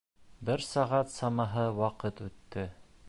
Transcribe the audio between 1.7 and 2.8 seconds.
ваҡыт үтте.